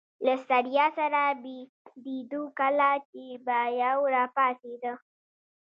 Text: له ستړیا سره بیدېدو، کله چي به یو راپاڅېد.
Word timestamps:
له 0.25 0.33
ستړیا 0.43 0.85
سره 0.97 1.21
بیدېدو، 1.43 2.43
کله 2.59 2.89
چي 3.09 3.25
به 3.45 3.59
یو 3.83 3.99
راپاڅېد. 4.15 4.83